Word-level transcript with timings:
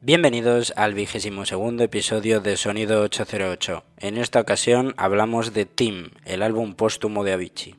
Bienvenidos 0.00 0.72
al 0.74 0.94
vigésimo 0.94 1.44
segundo 1.44 1.84
episodio 1.84 2.40
de 2.40 2.56
Sonido 2.56 3.02
808. 3.02 3.84
En 3.98 4.16
esta 4.16 4.40
ocasión 4.40 4.94
hablamos 4.96 5.52
de 5.52 5.66
Team, 5.66 6.12
el 6.24 6.42
álbum 6.42 6.72
póstumo 6.72 7.24
de 7.24 7.34
Avicii. 7.34 7.76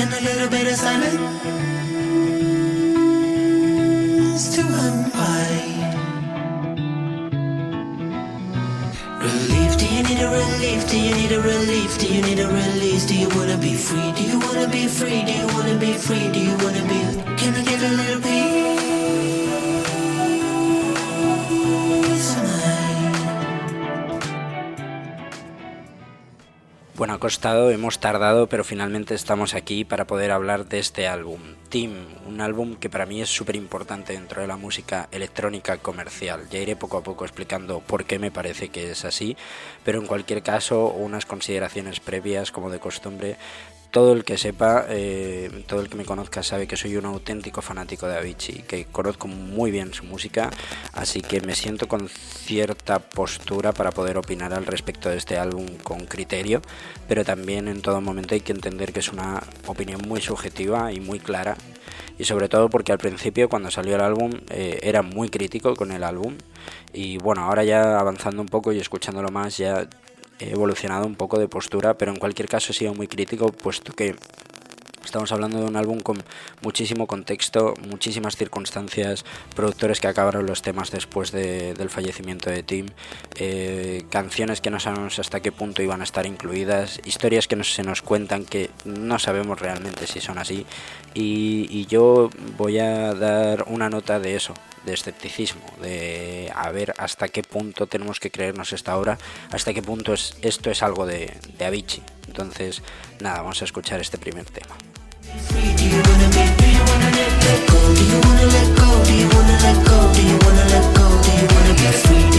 And 0.00 0.08
a 0.14 0.20
little 0.24 0.48
bit 0.48 0.66
of 0.66 0.74
silence 0.74 1.20
to 4.56 4.62
unwind. 4.62 5.92
Relief, 9.20 9.76
do 9.76 9.86
you 9.94 10.02
need 10.02 10.20
a 10.22 10.30
relief? 10.30 10.88
Do 10.88 10.98
you 10.98 11.14
need 11.14 11.32
a 11.32 11.40
relief? 11.42 11.98
Do 11.98 12.06
you 12.06 12.22
need 12.22 12.38
a 12.38 12.48
release? 12.48 13.04
Do 13.04 13.14
you 13.14 13.28
wanna 13.36 13.58
be 13.58 13.74
free? 13.74 14.12
Do 14.12 14.22
you 14.22 14.38
wanna 14.38 14.68
be 14.68 14.86
free? 14.86 15.22
Do 15.22 15.32
you 15.32 15.46
wanna 15.48 15.76
be 15.78 15.92
free? 15.92 16.32
Do 16.32 16.40
you 16.40 16.56
wanna 16.64 16.82
be? 16.88 17.00
Can 17.36 17.54
I 17.54 17.62
get 17.62 17.82
a 17.82 17.88
little 17.90 18.22
peace? 18.22 18.99
Bueno, 27.00 27.14
ha 27.14 27.18
costado, 27.18 27.70
hemos 27.70 27.98
tardado, 27.98 28.46
pero 28.46 28.62
finalmente 28.62 29.14
estamos 29.14 29.54
aquí 29.54 29.86
para 29.86 30.06
poder 30.06 30.30
hablar 30.30 30.66
de 30.66 30.78
este 30.80 31.08
álbum, 31.08 31.40
Team, 31.70 31.92
un 32.28 32.42
álbum 32.42 32.76
que 32.76 32.90
para 32.90 33.06
mí 33.06 33.22
es 33.22 33.30
súper 33.30 33.56
importante 33.56 34.12
dentro 34.12 34.42
de 34.42 34.46
la 34.46 34.58
música 34.58 35.08
electrónica 35.10 35.78
comercial. 35.78 36.46
Ya 36.50 36.58
iré 36.58 36.76
poco 36.76 36.98
a 36.98 37.02
poco 37.02 37.24
explicando 37.24 37.80
por 37.80 38.04
qué 38.04 38.18
me 38.18 38.30
parece 38.30 38.68
que 38.68 38.90
es 38.90 39.06
así, 39.06 39.34
pero 39.82 39.98
en 39.98 40.06
cualquier 40.06 40.42
caso, 40.42 40.88
unas 40.88 41.24
consideraciones 41.24 42.00
previas, 42.00 42.52
como 42.52 42.68
de 42.68 42.80
costumbre, 42.80 43.38
todo 43.90 44.12
el 44.12 44.24
que 44.24 44.38
sepa, 44.38 44.86
eh, 44.88 45.64
todo 45.66 45.80
el 45.80 45.88
que 45.88 45.96
me 45.96 46.04
conozca 46.04 46.42
sabe 46.42 46.66
que 46.66 46.76
soy 46.76 46.96
un 46.96 47.06
auténtico 47.06 47.62
fanático 47.62 48.06
de 48.06 48.16
Avicii, 48.16 48.62
que 48.62 48.84
conozco 48.86 49.28
muy 49.28 49.70
bien 49.70 49.92
su 49.92 50.04
música, 50.04 50.50
así 50.92 51.20
que 51.22 51.40
me 51.40 51.54
siento 51.54 51.88
con 51.88 52.08
cierta 52.08 53.00
postura 53.00 53.72
para 53.72 53.90
poder 53.90 54.18
opinar 54.18 54.54
al 54.54 54.66
respecto 54.66 55.08
de 55.08 55.16
este 55.16 55.38
álbum 55.38 55.66
con 55.82 56.06
criterio, 56.06 56.62
pero 57.08 57.24
también 57.24 57.68
en 57.68 57.82
todo 57.82 58.00
momento 58.00 58.34
hay 58.34 58.40
que 58.40 58.52
entender 58.52 58.92
que 58.92 59.00
es 59.00 59.12
una 59.12 59.42
opinión 59.66 60.00
muy 60.06 60.20
subjetiva 60.20 60.92
y 60.92 61.00
muy 61.00 61.18
clara, 61.18 61.56
y 62.18 62.24
sobre 62.24 62.48
todo 62.48 62.68
porque 62.68 62.92
al 62.92 62.98
principio 62.98 63.48
cuando 63.48 63.70
salió 63.70 63.96
el 63.96 64.02
álbum 64.02 64.32
eh, 64.50 64.78
era 64.82 65.02
muy 65.02 65.30
crítico 65.30 65.74
con 65.74 65.90
el 65.90 66.04
álbum, 66.04 66.36
y 66.92 67.18
bueno, 67.18 67.42
ahora 67.42 67.64
ya 67.64 67.98
avanzando 67.98 68.42
un 68.42 68.48
poco 68.48 68.72
y 68.72 68.78
escuchándolo 68.78 69.30
más 69.30 69.56
ya 69.56 69.88
he 70.40 70.50
evolucionado 70.50 71.06
un 71.06 71.14
poco 71.14 71.38
de 71.38 71.48
postura, 71.48 71.96
pero 71.96 72.12
en 72.12 72.18
cualquier 72.18 72.48
caso 72.48 72.72
he 72.72 72.74
sido 72.74 72.94
muy 72.94 73.06
crítico, 73.06 73.52
puesto 73.52 73.92
que 73.92 74.14
Estamos 75.04 75.32
hablando 75.32 75.58
de 75.58 75.64
un 75.64 75.76
álbum 75.76 76.00
con 76.00 76.22
muchísimo 76.62 77.06
contexto, 77.06 77.74
muchísimas 77.88 78.36
circunstancias, 78.36 79.24
productores 79.56 79.98
que 79.98 80.06
acabaron 80.06 80.46
los 80.46 80.62
temas 80.62 80.90
después 80.90 81.32
del 81.32 81.90
fallecimiento 81.90 82.50
de 82.50 82.62
Tim, 82.62 82.86
eh, 83.36 84.04
canciones 84.10 84.60
que 84.60 84.70
no 84.70 84.78
sabemos 84.78 85.18
hasta 85.18 85.40
qué 85.40 85.52
punto 85.52 85.82
iban 85.82 86.00
a 86.00 86.04
estar 86.04 86.26
incluidas, 86.26 87.00
historias 87.04 87.48
que 87.48 87.56
no, 87.56 87.64
se 87.64 87.82
nos 87.82 88.02
cuentan 88.02 88.44
que 88.44 88.70
no 88.84 89.18
sabemos 89.18 89.58
realmente 89.58 90.06
si 90.06 90.20
son 90.20 90.38
así. 90.38 90.66
Y, 91.14 91.86
yo 91.86 92.30
voy 92.56 92.78
a 92.78 93.14
dar 93.14 93.64
una 93.66 93.90
nota 93.90 94.20
de 94.20 94.36
eso, 94.36 94.54
de 94.84 94.92
escepticismo, 94.92 95.62
de 95.80 96.52
a 96.54 96.70
ver 96.70 96.94
hasta 96.98 97.26
qué 97.28 97.42
punto 97.42 97.86
tenemos 97.88 98.20
que 98.20 98.30
creernos 98.30 98.72
esta 98.72 98.96
obra, 98.96 99.18
hasta 99.50 99.74
qué 99.74 99.82
punto 99.82 100.12
es, 100.12 100.36
esto 100.42 100.70
es 100.70 100.84
algo 100.84 101.06
de, 101.06 101.36
de 101.58 101.64
Avicii. 101.64 102.02
Entonces, 102.28 102.82
nada, 103.18 103.40
vamos 103.40 103.60
a 103.62 103.64
escuchar 103.64 104.00
este 104.00 104.18
primer 104.18 104.44
tema. 104.44 104.76
Do 105.30 105.36
you 105.86 106.02
wanna 106.02 106.26
let 106.34 106.50
go? 108.76 109.04
Do 109.04 109.14
you 109.14 109.28
wanna 109.28 109.56
let 109.62 109.86
go? 109.86 110.12
Do 110.14 110.22
you 110.26 110.36
wanna 110.42 110.64
let 110.72 110.84
go? 110.96 111.04
Do 111.22 111.30
you 111.30 111.46
wanna 111.54 111.74
be 111.74 111.86
free? 112.02 112.29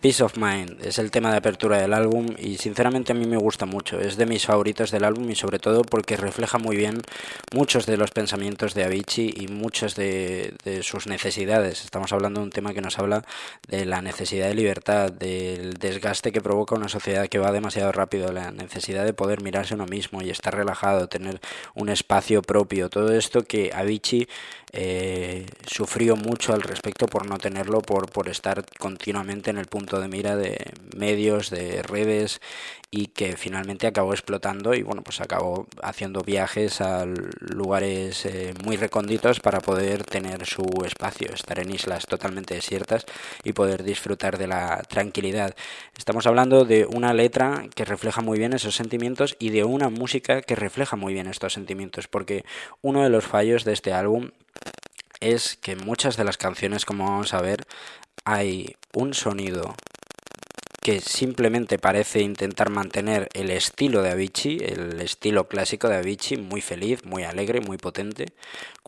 Peace 0.00 0.22
of 0.22 0.36
Mind 0.36 0.80
es 0.86 1.00
el 1.00 1.10
tema 1.10 1.32
de 1.32 1.38
apertura 1.38 1.78
del 1.78 1.92
álbum 1.92 2.28
y 2.38 2.56
sinceramente 2.58 3.10
a 3.10 3.16
mí 3.16 3.26
me 3.26 3.36
gusta 3.36 3.66
mucho. 3.66 3.98
Es 3.98 4.16
de 4.16 4.26
mis 4.26 4.46
favoritos 4.46 4.92
del 4.92 5.02
álbum 5.02 5.28
y 5.28 5.34
sobre 5.34 5.58
todo 5.58 5.82
porque 5.82 6.16
refleja 6.16 6.58
muy 6.58 6.76
bien 6.76 7.02
muchos 7.52 7.84
de 7.84 7.96
los 7.96 8.12
pensamientos 8.12 8.74
de 8.74 8.84
Avicii 8.84 9.34
y 9.36 9.48
muchas 9.48 9.96
de, 9.96 10.54
sus 10.82 11.08
necesidades. 11.08 11.84
Estamos 11.84 12.12
hablando 12.12 12.38
de 12.38 12.44
un 12.44 12.52
tema 12.52 12.74
que 12.74 12.80
nos 12.80 12.96
habla 13.00 13.24
de 13.66 13.86
la 13.86 14.00
necesidad 14.00 14.46
de 14.46 14.54
libertad, 14.54 15.10
del 15.10 15.74
desgaste 15.74 16.30
que 16.30 16.40
provoca 16.40 16.76
una 16.76 16.88
sociedad 16.88 17.26
que 17.26 17.40
va 17.40 17.50
demasiado 17.50 17.90
rápido, 17.90 18.30
la 18.30 18.52
necesidad 18.52 19.04
de 19.04 19.14
poder 19.14 19.42
mirarse 19.42 19.74
uno 19.74 19.86
mismo 19.86 20.22
y 20.22 20.30
estar 20.30 20.54
relajado, 20.54 21.08
tener 21.08 21.40
un 21.74 21.88
espacio 21.88 22.42
propio. 22.42 22.88
Todo 22.88 23.12
esto 23.12 23.42
que 23.42 23.72
Avicii 23.74 24.28
eh, 24.72 25.46
sufrió 25.66 26.14
mucho 26.14 26.52
al 26.52 26.62
respecto 26.62 27.06
por 27.06 27.26
no 27.28 27.38
tenerlo, 27.38 27.80
por, 27.80 28.08
por 28.10 28.28
estar 28.28 28.64
continuamente 28.78 29.50
en 29.50 29.58
el 29.58 29.66
punto 29.66 29.87
de 29.96 30.08
mira 30.08 30.36
de 30.36 30.58
medios, 30.94 31.48
de 31.48 31.82
redes 31.82 32.40
y 32.90 33.06
que 33.08 33.36
finalmente 33.36 33.86
acabó 33.86 34.12
explotando 34.12 34.74
y 34.74 34.82
bueno 34.82 35.02
pues 35.02 35.20
acabó 35.20 35.66
haciendo 35.82 36.22
viajes 36.22 36.80
a 36.80 37.04
lugares 37.40 38.24
eh, 38.24 38.54
muy 38.64 38.76
recónditos 38.76 39.40
para 39.40 39.60
poder 39.60 40.04
tener 40.04 40.46
su 40.46 40.64
espacio, 40.86 41.32
estar 41.32 41.58
en 41.58 41.70
islas 41.70 42.06
totalmente 42.06 42.54
desiertas 42.54 43.04
y 43.44 43.52
poder 43.52 43.82
disfrutar 43.82 44.38
de 44.38 44.46
la 44.46 44.82
tranquilidad. 44.88 45.54
Estamos 45.96 46.26
hablando 46.26 46.64
de 46.64 46.86
una 46.86 47.12
letra 47.12 47.64
que 47.74 47.84
refleja 47.84 48.22
muy 48.22 48.38
bien 48.38 48.54
esos 48.54 48.74
sentimientos 48.74 49.36
y 49.38 49.50
de 49.50 49.64
una 49.64 49.90
música 49.90 50.40
que 50.42 50.56
refleja 50.56 50.96
muy 50.96 51.12
bien 51.12 51.26
estos 51.26 51.52
sentimientos 51.52 52.08
porque 52.08 52.44
uno 52.82 53.02
de 53.02 53.10
los 53.10 53.24
fallos 53.24 53.64
de 53.64 53.72
este 53.74 53.92
álbum 53.92 54.30
es 55.20 55.56
que 55.56 55.76
muchas 55.76 56.16
de 56.16 56.24
las 56.24 56.36
canciones, 56.36 56.84
como 56.84 57.04
vamos 57.04 57.34
a 57.34 57.40
ver, 57.40 57.66
hay 58.24 58.76
un 58.94 59.14
sonido 59.14 59.74
que 60.82 61.00
simplemente 61.00 61.78
parece 61.78 62.20
intentar 62.20 62.70
mantener 62.70 63.28
el 63.34 63.50
estilo 63.50 64.00
de 64.00 64.10
Avicii, 64.10 64.58
el 64.64 65.00
estilo 65.00 65.46
clásico 65.46 65.88
de 65.88 65.96
Avicii, 65.96 66.38
muy 66.38 66.62
feliz, 66.62 67.04
muy 67.04 67.24
alegre, 67.24 67.60
muy 67.60 67.76
potente, 67.76 68.26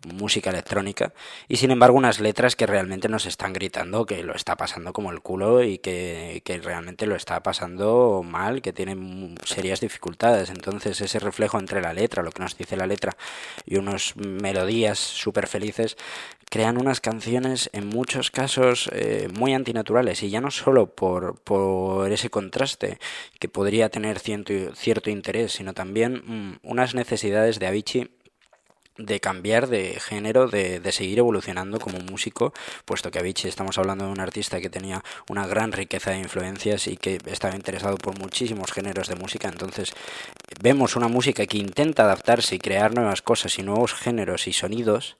música 0.07 0.51
electrónica 0.51 1.13
y 1.49 1.57
sin 1.57 1.71
embargo 1.71 1.97
unas 1.97 2.21
letras 2.21 2.57
que 2.57 2.67
realmente 2.67 3.09
nos 3.09 3.27
están 3.27 3.53
gritando 3.53 4.07
que 4.07 4.23
lo 4.23 4.35
está 4.35 4.57
pasando 4.57 4.93
como 4.93 5.11
el 5.11 5.21
culo 5.21 5.63
y 5.63 5.79
que, 5.79 6.43
realmente 6.63 7.07
lo 7.07 7.17
está 7.17 7.43
pasando 7.43 8.23
mal, 8.25 8.61
que 8.61 8.73
tiene 8.73 8.97
serias 9.45 9.81
dificultades. 9.81 10.51
Entonces 10.51 11.01
ese 11.01 11.19
reflejo 11.19 11.59
entre 11.59 11.81
la 11.81 11.93
letra, 11.93 12.23
lo 12.23 12.33
que 12.33 12.43
nos 12.43 12.57
dice 12.57 12.77
la 12.77 12.87
letra 12.87 13.17
y 13.65 13.77
unas 13.77 14.17
melodías 14.17 14.99
súper 14.99 15.47
felices 15.47 15.97
crean 16.51 16.79
unas 16.79 17.01
canciones 17.01 17.71
en 17.73 17.87
muchos 17.87 18.31
casos 18.31 18.91
eh, 18.93 19.29
muy 19.39 19.55
antinaturales 19.55 20.23
y 20.23 20.31
ya 20.31 20.41
no 20.41 20.51
solo 20.51 20.87
por, 20.87 21.41
por 21.41 22.11
ese 22.11 22.29
contraste 22.29 22.99
que 23.39 23.49
podría 23.49 23.89
tener 23.89 24.19
cierto, 24.19 24.75
cierto 24.75 25.11
interés, 25.11 25.53
sino 25.53 25.75
también 25.75 26.23
mm, 26.27 26.59
unas 26.63 26.95
necesidades 26.95 27.61
de 27.61 27.69
Avicii 27.69 28.11
de 29.07 29.21
cambiar 29.21 29.69
de 29.69 29.99
género, 30.01 30.49
de, 30.49 30.81
de, 30.81 30.93
seguir 30.93 31.19
evolucionando 31.19 31.79
como 31.79 31.99
músico, 32.01 32.53
puesto 32.85 33.11
que 33.11 33.19
Avicii 33.19 33.49
estamos 33.49 33.79
hablando 33.79 34.07
de 34.07 34.13
un 34.13 34.21
artista 34.21 34.61
que 34.61 34.71
tenía 34.71 35.03
una 35.29 35.47
gran 35.47 35.73
riqueza 35.73 36.11
de 36.11 36.19
influencias 36.19 36.87
y 36.87 36.97
que 36.97 37.19
estaba 37.27 37.55
interesado 37.55 37.97
por 37.97 38.19
muchísimos 38.19 38.73
géneros 38.73 39.09
de 39.09 39.17
música, 39.17 39.49
entonces 39.49 39.93
vemos 40.63 40.97
una 40.97 41.09
música 41.09 41.47
que 41.47 41.59
intenta 41.59 42.05
adaptarse 42.05 42.55
y 42.55 42.59
crear 42.59 42.95
nuevas 42.95 43.23
cosas 43.23 43.59
y 43.59 43.63
nuevos 43.63 43.95
géneros 43.95 44.47
y 44.47 44.53
sonidos, 44.53 45.17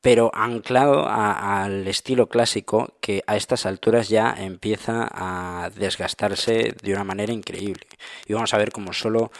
pero 0.00 0.30
anclado 0.32 1.08
al 1.08 1.86
estilo 1.88 2.28
clásico 2.28 2.94
que 3.00 3.22
a 3.26 3.36
estas 3.36 3.66
alturas 3.66 4.08
ya 4.08 4.32
empieza 4.38 5.08
a 5.10 5.70
desgastarse 5.74 6.74
de 6.82 6.92
una 6.92 7.04
manera 7.04 7.32
increíble. 7.32 7.86
Y 8.26 8.32
vamos 8.32 8.54
a 8.54 8.58
ver 8.58 8.70
cómo 8.70 8.92
solo 8.92 9.32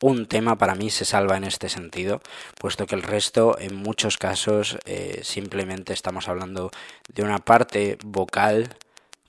un 0.00 0.26
tema 0.26 0.56
para 0.56 0.74
mí 0.74 0.90
se 0.90 1.04
salva 1.04 1.36
en 1.36 1.44
este 1.44 1.68
sentido, 1.68 2.20
puesto 2.58 2.86
que 2.86 2.94
el 2.94 3.02
resto 3.02 3.58
en 3.58 3.76
muchos 3.76 4.18
casos 4.18 4.78
eh, 4.84 5.20
simplemente 5.22 5.92
estamos 5.92 6.28
hablando 6.28 6.70
de 7.12 7.22
una 7.22 7.38
parte 7.38 7.98
vocal 8.04 8.76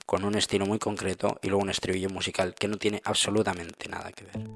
con 0.04 0.24
un 0.24 0.34
estilo 0.34 0.66
muy 0.66 0.78
concreto 0.78 1.38
y 1.42 1.48
luego 1.48 1.62
un 1.62 1.70
estribillo 1.70 2.08
musical 2.10 2.54
que 2.54 2.68
no 2.68 2.76
tiene 2.76 3.00
absolutamente 3.04 3.88
nada 3.88 4.10
que 4.12 4.24
ver. 4.24 4.48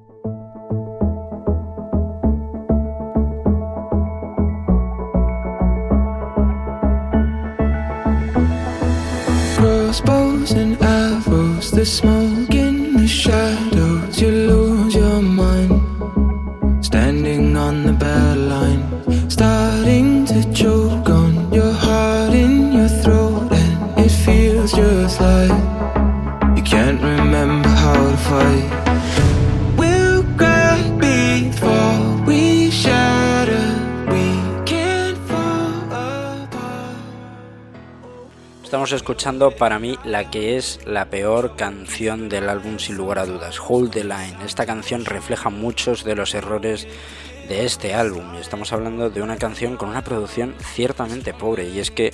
Estamos 38.82 39.00
escuchando 39.00 39.52
para 39.52 39.78
mí 39.78 39.96
la 40.02 40.28
que 40.28 40.56
es 40.56 40.80
la 40.84 41.08
peor 41.08 41.54
canción 41.54 42.28
del 42.28 42.48
álbum 42.48 42.80
sin 42.80 42.96
lugar 42.96 43.20
a 43.20 43.26
dudas, 43.26 43.60
Hold 43.60 43.92
the 43.92 44.02
Line. 44.02 44.38
Esta 44.44 44.66
canción 44.66 45.04
refleja 45.04 45.50
muchos 45.50 46.02
de 46.02 46.16
los 46.16 46.34
errores 46.34 46.88
de 47.48 47.64
este 47.64 47.94
álbum. 47.94 48.34
Estamos 48.34 48.72
hablando 48.72 49.08
de 49.08 49.22
una 49.22 49.36
canción 49.36 49.76
con 49.76 49.88
una 49.88 50.02
producción 50.02 50.56
ciertamente 50.58 51.32
pobre 51.32 51.68
y 51.68 51.78
es 51.78 51.92
que 51.92 52.12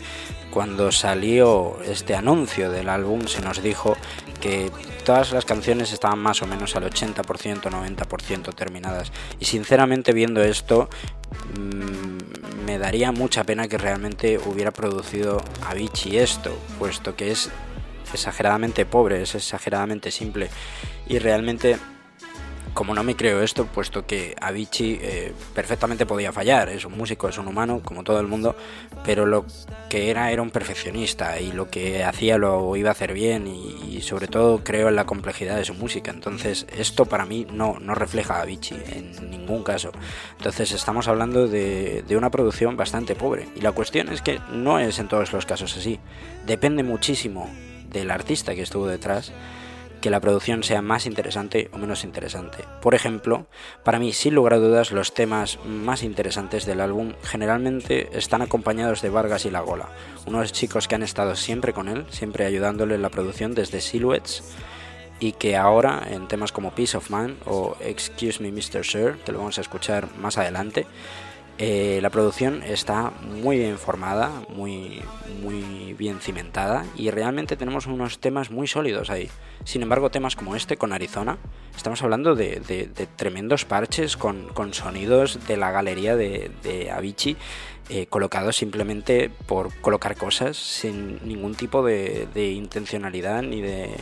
cuando 0.50 0.92
salió 0.92 1.78
este 1.86 2.14
anuncio 2.14 2.70
del 2.70 2.90
álbum 2.90 3.28
se 3.28 3.40
nos 3.40 3.62
dijo 3.62 3.96
que 4.42 4.70
todas 5.06 5.32
las 5.32 5.46
canciones 5.46 5.94
estaban 5.94 6.18
más 6.18 6.42
o 6.42 6.46
menos 6.46 6.76
al 6.76 6.84
80%, 6.84 7.62
90% 7.62 8.54
terminadas. 8.54 9.10
Y 9.40 9.46
sinceramente 9.46 10.12
viendo 10.12 10.44
esto 10.44 10.90
mmm, 11.58 12.64
me 12.66 12.78
daría 12.78 13.12
mucha 13.12 13.44
pena 13.44 13.69
que 13.69 13.78
realmente 13.78 14.38
hubiera 14.38 14.70
producido 14.70 15.42
Avicii 15.66 16.19
esto, 16.19 16.56
puesto 16.78 17.16
que 17.16 17.30
es 17.30 17.50
exageradamente 18.12 18.86
pobre, 18.86 19.22
es 19.22 19.34
exageradamente 19.34 20.10
simple. 20.10 20.50
Y 21.08 21.19
realmente 21.19 21.78
como 22.74 22.94
no 22.94 23.02
me 23.02 23.16
creo 23.16 23.42
esto, 23.42 23.66
puesto 23.66 24.06
que 24.06 24.34
Avicii 24.40 24.98
eh, 25.02 25.32
perfectamente 25.54 26.06
podía 26.06 26.32
fallar, 26.32 26.68
es 26.68 26.84
un 26.84 26.96
músico, 26.96 27.28
es 27.28 27.38
un 27.38 27.48
humano, 27.48 27.80
como 27.84 28.04
todo 28.04 28.20
el 28.20 28.26
mundo, 28.26 28.56
pero 29.04 29.26
lo 29.26 29.44
que 29.88 30.10
era 30.10 30.30
era 30.30 30.42
un 30.42 30.50
perfeccionista 30.50 31.40
y 31.40 31.52
lo 31.52 31.70
que 31.70 32.04
hacía 32.04 32.38
lo 32.38 32.76
iba 32.76 32.90
a 32.90 32.92
hacer 32.92 33.12
bien 33.12 33.46
y, 33.46 34.00
sobre 34.02 34.28
todo 34.28 34.62
creo 34.62 34.88
en 34.88 34.96
la 34.96 35.06
complejidad 35.06 35.56
de 35.56 35.64
su 35.64 35.74
música. 35.74 36.10
Entonces 36.10 36.66
esto 36.76 37.04
para 37.04 37.26
mí 37.26 37.46
no, 37.52 37.78
no 37.80 37.94
refleja 37.94 38.36
a 38.36 38.42
Avicii 38.42 38.80
en 38.92 39.30
ningún 39.30 39.64
caso. 39.64 39.90
Entonces 40.36 40.72
estamos 40.72 41.08
hablando 41.08 41.48
de, 41.48 42.04
de 42.06 42.16
una 42.16 42.30
producción 42.30 42.76
bastante 42.76 43.16
pobre 43.16 43.48
y 43.56 43.60
la 43.60 43.72
cuestión 43.72 44.08
es 44.08 44.22
que 44.22 44.40
no 44.52 44.78
es 44.78 44.98
en 44.98 45.08
todos 45.08 45.32
los 45.32 45.46
casos 45.46 45.76
así. 45.76 45.98
Depende 46.46 46.84
muchísimo 46.84 47.50
del 47.90 48.10
artista 48.10 48.54
que 48.54 48.62
estuvo 48.62 48.86
detrás 48.86 49.32
que 50.00 50.10
la 50.10 50.20
producción 50.20 50.62
sea 50.62 50.82
más 50.82 51.06
interesante 51.06 51.70
o 51.72 51.78
menos 51.78 52.04
interesante. 52.04 52.64
Por 52.80 52.94
ejemplo, 52.94 53.46
para 53.84 53.98
mí, 53.98 54.12
sin 54.12 54.34
lugar 54.34 54.54
a 54.54 54.58
dudas, 54.58 54.92
los 54.92 55.14
temas 55.14 55.58
más 55.64 56.02
interesantes 56.02 56.66
del 56.66 56.80
álbum 56.80 57.14
generalmente 57.22 58.08
están 58.12 58.42
acompañados 58.42 59.02
de 59.02 59.10
Vargas 59.10 59.44
y 59.44 59.50
La 59.50 59.60
Gola, 59.60 59.88
unos 60.26 60.52
chicos 60.52 60.88
que 60.88 60.94
han 60.94 61.02
estado 61.02 61.36
siempre 61.36 61.72
con 61.72 61.88
él, 61.88 62.06
siempre 62.10 62.46
ayudándole 62.46 62.94
en 62.94 63.02
la 63.02 63.10
producción 63.10 63.54
desde 63.54 63.80
Silhouettes 63.80 64.42
y 65.20 65.32
que 65.32 65.56
ahora 65.56 66.02
en 66.10 66.28
temas 66.28 66.52
como 66.52 66.72
Peace 66.72 66.96
of 66.96 67.10
Mind 67.10 67.36
o 67.46 67.76
Excuse 67.80 68.42
Me 68.42 68.52
Mr. 68.52 68.84
Sir, 68.84 69.16
que 69.24 69.32
lo 69.32 69.38
vamos 69.38 69.58
a 69.58 69.62
escuchar 69.62 70.08
más 70.16 70.38
adelante, 70.38 70.86
eh, 71.60 71.99
la 72.02 72.10
producción 72.10 72.62
está 72.62 73.10
muy 73.43 73.58
bien 73.58 73.78
formada, 73.78 74.31
muy, 74.49 75.02
muy 75.43 75.93
bien 75.94 76.20
cimentada 76.20 76.87
y 76.94 77.10
realmente 77.10 77.56
tenemos 77.56 77.87
unos 77.87 78.20
temas 78.20 78.52
muy 78.52 78.69
sólidos 78.69 79.10
ahí. 79.10 79.28
Sin 79.64 79.82
embargo, 79.82 80.08
temas 80.08 80.37
como 80.37 80.55
este 80.55 80.76
con 80.76 80.93
Arizona, 80.93 81.37
estamos 81.76 82.00
hablando 82.02 82.37
de, 82.37 83.08
tremendos 83.16 83.64
parches 83.64 84.16
con, 84.16 84.52
sonidos 84.72 85.49
de 85.49 85.56
la 85.56 85.72
galería 85.72 86.14
de, 86.14 86.93
Avicii 86.94 87.37
eh, 87.88 88.06
colocados 88.06 88.56
simplemente 88.56 89.28
por 89.28 89.75
colocar 89.81 90.16
cosas 90.16 90.56
sin 90.56 91.19
ningún 91.26 91.56
tipo 91.56 91.82
de, 91.84 92.52
intencionalidad 92.54 93.43
ni 93.43 93.62
de 93.62 93.96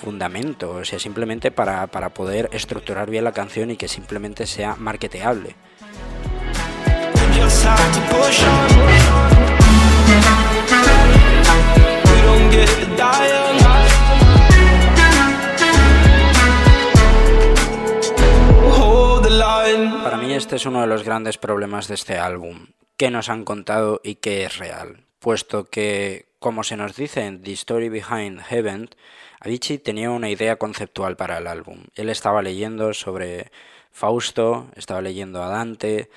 fundamento, 0.00 0.70
o 0.76 0.84
sea, 0.86 0.98
simplemente 0.98 1.50
para, 1.50 1.86
para 1.88 2.08
poder 2.08 2.48
estructurar 2.52 3.10
bien 3.10 3.24
la 3.24 3.32
canción 3.32 3.70
y 3.70 3.76
que 3.76 3.86
simplemente 3.86 4.46
sea 4.46 4.76
marketeable. 4.76 5.56
Para 20.02 20.16
mí 20.16 20.32
este 20.32 20.56
es 20.56 20.66
uno 20.66 20.80
de 20.80 20.86
los 20.86 21.04
grandes 21.04 21.38
problemas 21.38 21.86
de 21.86 21.94
este 21.94 22.18
álbum, 22.18 22.66
qué 22.96 23.10
nos 23.10 23.28
han 23.28 23.44
contado 23.44 24.00
y 24.02 24.16
qué 24.16 24.44
es 24.44 24.58
real, 24.58 25.04
puesto 25.18 25.64
que, 25.64 26.26
como 26.38 26.64
se 26.64 26.76
nos 26.76 26.96
dice 26.96 27.26
en 27.26 27.42
The 27.42 27.52
Story 27.52 27.88
Behind 27.88 28.40
Heaven, 28.40 28.90
Avicii 29.40 29.78
tenía 29.78 30.10
una 30.10 30.28
idea 30.28 30.56
conceptual 30.56 31.16
para 31.16 31.38
el 31.38 31.46
álbum. 31.46 31.84
Él 31.94 32.08
estaba 32.08 32.42
leyendo 32.42 32.92
sobre 32.92 33.52
Fausto, 33.92 34.68
estaba 34.76 35.00
leyendo 35.00 35.42
a 35.42 35.48
Dante, 35.48 36.10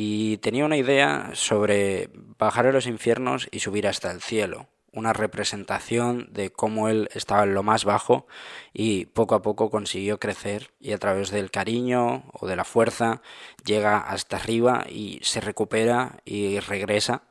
y 0.00 0.36
tenía 0.36 0.64
una 0.64 0.76
idea 0.76 1.30
sobre 1.34 2.08
bajar 2.38 2.68
a 2.68 2.72
los 2.72 2.86
infiernos 2.86 3.48
y 3.50 3.58
subir 3.58 3.88
hasta 3.88 4.12
el 4.12 4.22
cielo, 4.22 4.68
una 4.92 5.12
representación 5.12 6.28
de 6.30 6.52
cómo 6.52 6.88
él 6.88 7.08
estaba 7.14 7.42
en 7.42 7.52
lo 7.52 7.64
más 7.64 7.84
bajo 7.84 8.28
y 8.72 9.06
poco 9.06 9.34
a 9.34 9.42
poco 9.42 9.70
consiguió 9.70 10.20
crecer 10.20 10.70
y 10.78 10.92
a 10.92 10.98
través 10.98 11.32
del 11.32 11.50
cariño 11.50 12.30
o 12.32 12.46
de 12.46 12.54
la 12.54 12.62
fuerza 12.62 13.22
llega 13.64 13.98
hasta 13.98 14.36
arriba 14.36 14.86
y 14.88 15.18
se 15.24 15.40
recupera 15.40 16.20
y 16.24 16.60
regresa, 16.60 17.22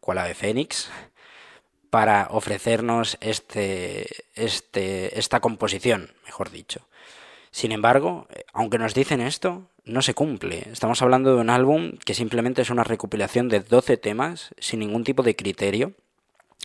cual 0.00 0.16
ave 0.16 0.32
fénix, 0.32 0.88
para 1.90 2.28
ofrecernos 2.30 3.18
este, 3.20 4.06
este, 4.34 5.18
esta 5.18 5.40
composición, 5.40 6.14
mejor 6.24 6.50
dicho. 6.50 6.88
Sin 7.56 7.72
embargo, 7.72 8.28
aunque 8.52 8.76
nos 8.76 8.92
dicen 8.92 9.22
esto, 9.22 9.62
no 9.86 10.02
se 10.02 10.12
cumple. 10.12 10.68
Estamos 10.70 11.00
hablando 11.00 11.34
de 11.34 11.40
un 11.40 11.48
álbum 11.48 11.92
que 12.04 12.12
simplemente 12.12 12.60
es 12.60 12.68
una 12.68 12.84
recopilación 12.84 13.48
de 13.48 13.60
12 13.60 13.96
temas 13.96 14.50
sin 14.58 14.80
ningún 14.80 15.04
tipo 15.04 15.22
de 15.22 15.36
criterio. 15.36 15.94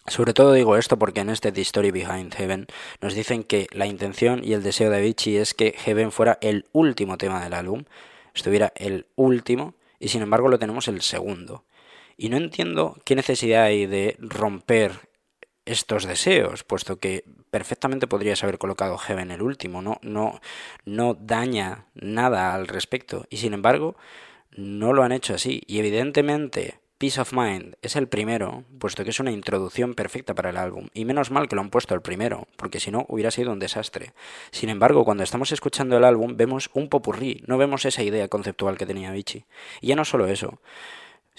Sobre 0.08 0.34
todo 0.34 0.52
digo 0.52 0.76
esto 0.76 1.00
porque 1.00 1.22
en 1.22 1.30
este 1.30 1.54
The 1.54 1.62
Story 1.62 1.92
Behind 1.92 2.36
Heaven 2.36 2.68
nos 3.00 3.14
dicen 3.14 3.46
que 3.46 3.68
la 3.72 3.86
intención 3.86 4.44
y 4.44 4.52
el 4.52 4.64
deseo 4.64 4.90
de 4.90 4.98
Avicii 4.98 5.38
es 5.38 5.54
que 5.54 5.72
Heaven 5.78 6.12
fuera 6.12 6.38
el 6.42 6.66
último 6.74 7.18
tema 7.18 7.42
del 7.42 7.54
álbum, 7.54 7.86
estuviera 8.36 8.74
el 8.76 9.06
último 9.16 9.76
y 9.98 10.10
sin 10.10 10.24
embargo 10.24 10.50
lo 10.50 10.60
tenemos 10.60 10.90
el 10.90 11.02
segundo. 11.02 11.64
Y 12.18 12.28
no 12.28 12.36
entiendo 12.36 12.98
qué 13.06 13.16
necesidad 13.16 13.64
hay 13.64 13.86
de 13.86 14.18
romper 14.20 14.92
estos 15.66 16.06
deseos, 16.06 16.64
puesto 16.64 17.00
que 17.00 17.24
perfectamente 17.50 18.08
podrías 18.08 18.44
haber 18.44 18.58
colocado 18.58 18.98
Heaven 18.98 19.32
el 19.32 19.42
último, 19.42 19.82
no, 19.82 20.00
no, 20.02 20.40
no 20.86 21.14
daña 21.14 21.86
nada 21.94 22.54
al 22.54 22.68
respecto. 22.68 23.26
Y 23.30 23.38
sin 23.38 23.54
embargo, 23.54 23.96
no 24.52 24.94
lo 24.94 25.04
han 25.04 25.12
hecho 25.12 25.34
así. 25.34 25.62
Y 25.68 25.80
evidentemente, 25.80 26.80
Peace 26.98 27.20
of 27.20 27.34
Mind 27.34 27.76
es 27.82 27.96
el 27.96 28.08
primero, 28.08 28.64
puesto 28.80 29.04
que 29.04 29.10
es 29.10 29.20
una 29.20 29.32
introducción 29.32 29.96
perfecta 29.96 30.36
para 30.36 30.52
el 30.52 30.58
álbum. 30.58 30.88
Y 30.94 31.06
menos 31.06 31.32
mal 31.32 31.48
que 31.48 31.56
lo 31.56 31.62
han 31.62 31.70
puesto 31.70 31.96
el 31.96 32.02
primero, 32.02 32.48
porque 32.58 32.80
si 32.80 32.92
no 32.92 33.06
hubiera 33.10 33.32
sido 33.32 33.52
un 33.52 33.60
desastre. 33.60 34.14
Sin 34.52 34.70
embargo, 34.70 35.04
cuando 35.04 35.24
estamos 35.24 35.52
escuchando 35.52 35.98
el 35.98 36.04
álbum, 36.04 36.38
vemos 36.38 36.70
un 36.74 36.90
popurrí, 36.90 37.44
no 37.48 37.58
vemos 37.58 37.86
esa 37.86 38.04
idea 38.04 38.28
conceptual 38.28 38.78
que 38.78 38.86
tenía 38.86 39.12
Vichy. 39.12 39.46
Y 39.82 39.88
ya 39.88 39.96
no 39.96 40.06
solo 40.06 40.28
eso 40.28 40.60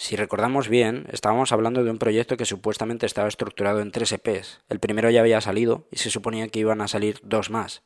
Si 0.02 0.16
recordamos 0.16 0.68
bien, 0.68 1.06
estábamos 1.12 1.52
hablando 1.52 1.84
de 1.84 1.90
un 1.92 1.98
proyecto 1.98 2.36
que 2.36 2.44
supuestamente 2.44 3.06
estaba 3.06 3.28
estructurado 3.28 3.80
en 3.80 3.92
tres 3.92 4.10
EPs. 4.10 4.58
El 4.68 4.80
primero 4.80 5.08
ya 5.10 5.20
había 5.20 5.40
salido 5.40 5.86
y 5.92 5.98
se 5.98 6.10
suponía 6.10 6.48
que 6.48 6.58
iban 6.58 6.80
a 6.80 6.88
salir 6.88 7.20
dos 7.22 7.50
más. 7.50 7.84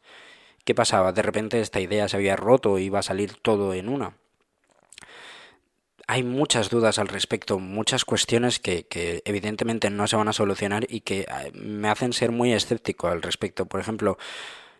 ¿Qué 0.64 0.75
pasaba? 0.75 1.12
De 1.12 1.20
repente 1.20 1.61
esta 1.61 1.78
idea 1.78 2.08
se 2.08 2.16
había 2.16 2.35
roto 2.35 2.78
y 2.78 2.85
iba 2.85 3.00
a 3.00 3.02
salir 3.02 3.35
todo 3.35 3.75
en 3.75 3.90
una. 3.90 4.16
Hay 6.06 6.23
muchas 6.23 6.70
dudas 6.70 6.99
al 6.99 7.08
respecto, 7.08 7.58
muchas 7.58 8.06
cuestiones 8.06 8.61
que, 8.61 8.87
evidentemente 9.26 9.90
no 9.90 10.06
se 10.06 10.16
van 10.16 10.28
a 10.28 10.32
solucionar 10.32 10.87
y 10.88 11.02
que 11.02 11.20
eh, 11.20 11.52
me 11.52 11.90
hacen 11.90 12.14
ser 12.14 12.32
muy 12.32 12.54
escéptico 12.54 13.08
al 13.08 13.20
respecto. 13.20 13.66
Por 13.66 13.78
ejemplo, 13.78 14.16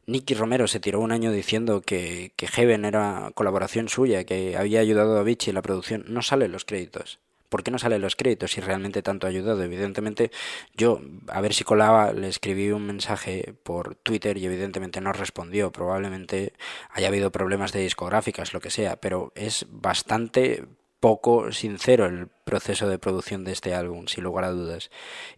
Nicky 0.07 0.33
Romero 0.33 0.69
se 0.69 0.81
tiró 0.81 1.00
un 1.00 1.12
año 1.12 1.31
diciendo 1.33 1.83
que, 1.83 2.33
que 2.35 2.47
Heaven 2.47 2.87
era 2.87 3.31
colaboración 3.35 3.90
suya, 3.90 4.25
que 4.25 4.57
había 4.57 4.81
ayudado 4.81 5.19
a 5.19 5.23
Vichy 5.23 5.50
en 5.50 5.57
la 5.57 5.62
producción. 5.62 6.07
No 6.09 6.23
salen 6.23 6.50
los 6.50 6.64
créditos. 6.64 7.21
¿Por 7.49 7.62
qué 7.62 7.71
no 7.71 7.79
salen 7.79 8.00
los 8.00 8.17
créditos 8.17 8.53
si 8.53 8.61
realmente 8.61 9.03
tanto 9.03 9.26
ha 9.26 9.31
ayudado? 9.31 9.62
Evidentemente, 9.62 10.31
yo, 10.75 11.00
a 11.29 11.41
ver 11.41 11.55
si 11.55 11.65
colaba, 11.65 12.12
le 12.12 12.29
escribí 12.29 12.71
un 12.71 12.87
mensaje 12.87 13.55
por 13.62 13.95
Twitter 13.97 14.37
y 14.37 14.47
evidentemente 14.47 15.00
no 15.00 15.12
respondió. 15.12 15.73
Probablemente 15.73 16.53
haya 16.91 17.09
habido 17.09 17.31
problemas 17.33 17.73
de 17.73 17.81
discográficas, 17.81 18.53
lo 18.53 18.61
que 18.61 18.71
sea, 18.71 18.97
pero 18.97 19.33
es 19.35 19.67
bastante 19.71 20.65
poco 21.00 21.53
sincero 21.53 22.07
el 22.07 22.29
proceso 22.45 22.88
de 22.88 22.99
producción 22.99 23.45
de 23.45 23.53
este 23.53 23.75
álbum, 23.75 24.07
sin 24.07 24.25
lugar 24.25 24.45
a 24.45 24.50
dudas. 24.50 24.91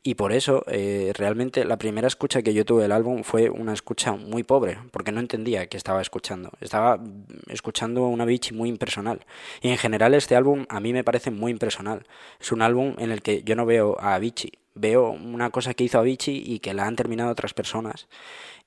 Y 0.02 0.14
por 0.14 0.32
eso, 0.32 0.64
eh, 0.68 1.12
realmente, 1.14 1.64
la 1.64 1.78
primera 1.78 2.06
escucha 2.06 2.42
que 2.42 2.54
yo 2.54 2.64
tuve 2.64 2.82
del 2.82 2.92
álbum 2.92 3.22
fue 3.22 3.50
una 3.50 3.72
escucha 3.72 4.12
muy 4.12 4.42
pobre, 4.42 4.78
porque 4.90 5.10
no 5.10 5.20
entendía 5.20 5.66
qué 5.68 5.76
estaba 5.76 6.02
escuchando. 6.02 6.50
Estaba 6.60 7.00
escuchando 7.48 8.06
una 8.06 8.24
Avicii 8.24 8.56
muy 8.56 8.68
impersonal. 8.68 9.24
Y 9.62 9.70
en 9.70 9.78
general 9.78 10.14
este 10.14 10.36
álbum 10.36 10.66
a 10.68 10.80
mí 10.80 10.92
me 10.92 11.04
parece 11.04 11.30
muy 11.30 11.50
impersonal. 11.50 12.04
Es 12.40 12.52
un 12.52 12.62
álbum 12.62 12.94
en 12.98 13.10
el 13.10 13.22
que 13.22 13.42
yo 13.42 13.56
no 13.56 13.66
veo 13.66 13.96
a 14.00 14.14
Avicii, 14.14 14.52
veo 14.74 15.10
una 15.10 15.50
cosa 15.50 15.74
que 15.74 15.84
hizo 15.84 15.98
Avicii 15.98 16.42
y 16.44 16.60
que 16.60 16.74
la 16.74 16.86
han 16.86 16.96
terminado 16.96 17.30
otras 17.30 17.54
personas. 17.54 18.06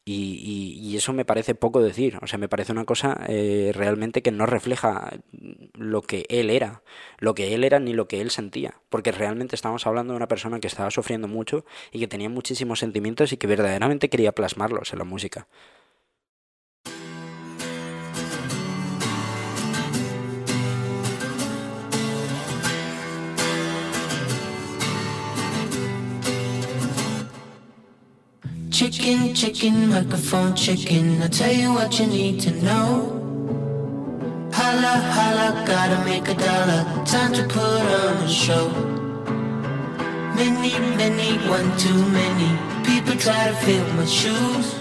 Y, 0.03 0.79
y, 0.81 0.97
eso 0.97 1.13
me 1.13 1.25
parece 1.25 1.53
poco 1.53 1.79
decir, 1.81 2.17
o 2.23 2.27
sea, 2.27 2.39
me 2.39 2.49
parece 2.49 2.71
una 2.71 2.85
cosa 2.85 3.21
eh, 3.27 3.71
realmente 3.75 4.23
que 4.23 4.31
no 4.31 4.47
refleja 4.47 5.11
lo 5.75 6.01
que 6.01 6.25
él 6.29 6.49
era, 6.49 6.81
lo 7.19 7.35
que 7.35 7.53
él 7.53 7.63
era 7.63 7.79
ni 7.79 7.93
lo 7.93 8.07
que 8.07 8.19
él 8.19 8.31
sentía, 8.31 8.81
porque 8.89 9.11
realmente 9.11 9.55
estamos 9.55 9.85
hablando 9.85 10.13
de 10.13 10.17
una 10.17 10.27
persona 10.27 10.59
que 10.59 10.65
estaba 10.65 10.89
sufriendo 10.89 11.27
mucho 11.27 11.65
y 11.91 11.99
que 11.99 12.07
tenía 12.07 12.29
muchísimos 12.29 12.79
sentimientos 12.79 13.31
y 13.31 13.37
que 13.37 13.45
verdaderamente 13.45 14.09
quería 14.09 14.31
plasmarlos 14.31 14.91
en 14.91 14.99
la 14.99 15.05
música. 15.05 15.47
Chicken, 28.81 29.35
chicken, 29.35 29.89
microphone 29.89 30.55
chicken. 30.55 31.21
I'll 31.21 31.29
tell 31.29 31.53
you 31.53 31.71
what 31.71 31.99
you 31.99 32.07
need 32.07 32.39
to 32.39 32.51
know. 32.63 33.13
Holla, 34.51 34.95
holla, 35.13 35.63
gotta 35.67 36.03
make 36.03 36.27
a 36.27 36.33
dollar. 36.33 37.05
Time 37.05 37.31
to 37.33 37.43
put 37.43 37.61
on 37.61 38.23
a 38.23 38.27
show. 38.27 38.69
Many, 40.33 40.71
many, 40.97 41.37
one 41.47 41.77
too 41.77 41.93
many. 42.09 42.57
People 42.83 43.15
try 43.19 43.49
to 43.49 43.55
fill 43.57 43.87
my 43.93 44.05
shoes. 44.05 44.73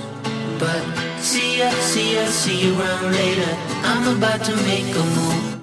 But 0.58 0.82
see 1.18 1.58
ya, 1.58 1.68
see 1.68 2.14
ya, 2.14 2.24
see 2.24 2.58
you 2.58 2.80
around 2.80 3.12
later. 3.12 3.54
I'm 3.84 4.16
about 4.16 4.42
to 4.46 4.56
make 4.64 4.96
a 4.96 5.04
move. 5.04 5.59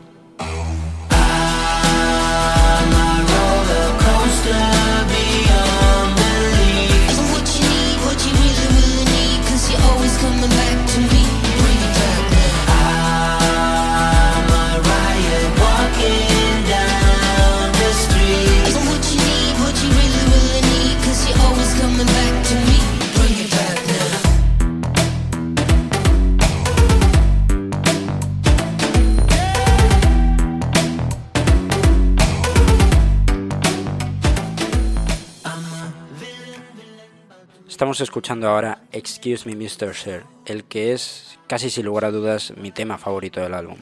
Estamos 37.98 38.10
escuchando 38.10 38.48
ahora 38.48 38.84
Excuse 38.92 39.50
Me 39.50 39.56
Mr. 39.56 39.96
Sir, 39.96 40.24
el 40.46 40.66
que 40.66 40.94
es 40.94 41.39
casi 41.48 41.72
sin 41.72 41.88
lugar 41.88 42.06
a 42.06 42.12
dudas 42.12 42.54
mi 42.56 42.72
tema 42.72 43.00
favorito 43.00 43.42
del 43.42 43.56
álbum. 43.56 43.80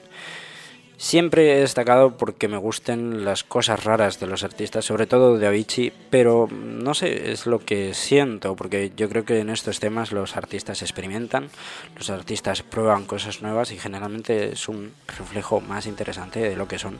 Siempre 0.98 1.52
he 1.52 1.60
destacado 1.60 2.16
porque 2.16 2.48
me 2.48 2.56
gusten 2.56 3.26
las 3.26 3.44
cosas 3.44 3.84
raras 3.84 4.20
de 4.22 4.28
los 4.28 4.46
artistas, 4.46 4.86
sobre 4.86 5.08
todo 5.08 5.38
de 5.38 5.46
Avicii, 5.46 5.92
pero 6.10 6.48
no 6.50 6.94
sé, 6.94 7.32
es 7.34 7.46
lo 7.46 7.60
que 7.60 7.94
siento, 7.94 8.56
porque 8.56 8.94
yo 8.96 9.10
creo 9.10 9.26
que 9.26 9.40
en 9.40 9.50
estos 9.50 9.82
temas 9.82 10.14
los 10.14 10.38
artistas 10.38 10.82
experimentan, 10.82 11.50
los 11.98 12.10
artistas 12.10 12.64
prueban 12.64 13.04
cosas 13.04 13.42
nuevas 13.42 13.74
y 13.74 13.78
generalmente 13.78 14.54
es 14.54 14.70
un 14.70 14.94
reflejo 15.06 15.60
más 15.60 15.86
interesante 15.86 16.40
de 16.40 16.56
lo 16.56 16.70
que 16.70 16.80
son. 16.80 17.00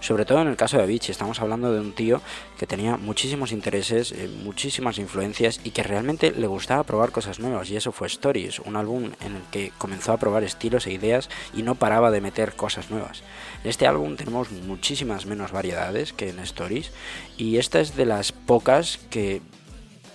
Sobre 0.00 0.24
todo 0.24 0.42
en 0.42 0.48
el 0.48 0.56
caso 0.56 0.76
de 0.78 0.82
Avicii, 0.82 1.12
estamos 1.12 1.40
hablando 1.40 1.72
de 1.72 1.78
un 1.78 1.92
tío 1.92 2.20
que 2.58 2.66
tenía 2.66 2.96
muchísimos 2.96 3.52
intereses, 3.52 4.10
eh, 4.10 4.28
muchísimas 4.42 4.98
influencias 4.98 5.60
y 5.62 5.70
que 5.70 5.84
realmente 5.84 6.32
le 6.32 6.48
gustaba 6.48 6.82
probar 6.82 7.12
cosas 7.12 7.38
nuevas, 7.38 7.70
y 7.70 7.76
eso 7.76 7.92
fue 7.92 8.08
Stories, 8.08 8.58
un 8.58 8.74
álbum 8.74 9.12
en 9.20 9.36
el 9.36 9.42
que 9.52 9.72
comenzó 9.78 10.12
a 10.12 10.18
probar 10.18 10.42
estilos 10.42 10.88
e 10.88 10.92
ideas 10.92 11.30
y 11.54 11.62
no 11.62 11.76
paraba 11.76 12.10
de 12.10 12.20
meter 12.20 12.54
cosas 12.54 12.90
nuevas. 12.90 13.22
En 13.64 13.70
este 13.70 13.86
álbum 13.86 14.16
tenemos 14.16 14.50
muchísimas 14.50 15.26
menos 15.26 15.52
variedades 15.52 16.12
que 16.12 16.28
en 16.28 16.38
Stories 16.40 16.90
y 17.36 17.58
esta 17.58 17.80
es 17.80 17.96
de 17.96 18.06
las 18.06 18.32
pocas 18.32 18.98
que 19.10 19.40